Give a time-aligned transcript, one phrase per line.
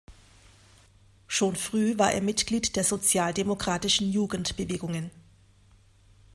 [1.27, 5.11] Schon früh war er Mitglied der sozialdemokratischen Jugendbewegungen.